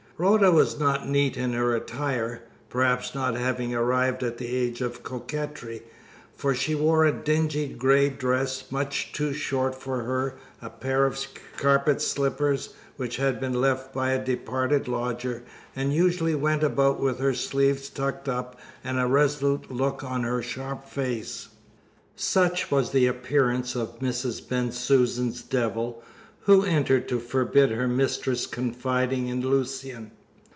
[0.17, 5.01] Rhoda was not neat in her attire, perhaps not having arrived at the age of
[5.01, 5.81] coquetry,
[6.35, 11.17] for she wore a dingy grey dress much too short for her, a pair of
[11.57, 15.41] carpet slippers which had been left by a departed lodger,
[15.75, 20.43] and usually went about with her sleeves tucked up, and a resolute look on her
[20.43, 21.47] sharp face.
[22.15, 24.47] Such was the appearance of Mrs.
[24.47, 26.03] Bensusan's devil,
[26.45, 30.09] who entered to forbid her mistress confiding in Lucian.